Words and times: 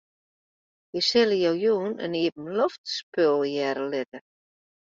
Wy 0.91 0.99
sille 1.09 1.37
jo 1.45 1.51
jûn 1.63 1.91
in 2.05 2.13
iepenloftspul 2.21 3.39
hearre 3.55 3.85
litte. 3.91 4.17